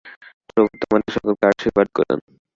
প্রভু 0.47 0.71
তোমাদের 0.81 1.11
সকলকে 1.15 1.43
আশীর্বাদ 1.51 1.87
করুন। 1.97 2.19